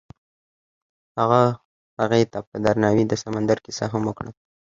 هغه 1.19 1.41
هغې 1.99 2.23
ته 2.31 2.39
په 2.49 2.55
درناوي 2.65 3.03
د 3.07 3.13
سمندر 3.23 3.57
کیسه 3.65 3.85
هم 3.93 4.01
وکړه. 4.05 4.31